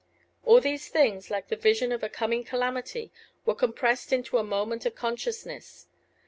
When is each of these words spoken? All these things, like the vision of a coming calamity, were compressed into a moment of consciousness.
All 0.43 0.59
these 0.59 0.89
things, 0.89 1.29
like 1.29 1.49
the 1.49 1.55
vision 1.55 1.91
of 1.91 2.01
a 2.01 2.09
coming 2.09 2.43
calamity, 2.43 3.11
were 3.45 3.53
compressed 3.53 4.11
into 4.11 4.39
a 4.39 4.43
moment 4.43 4.83
of 4.87 4.95
consciousness. 4.95 5.85